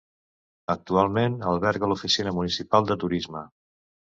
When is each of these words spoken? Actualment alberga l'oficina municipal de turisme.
Actualment 0.73 1.35
alberga 1.51 1.91
l'oficina 1.91 2.35
municipal 2.39 2.89
de 2.93 2.99
turisme. 3.05 3.45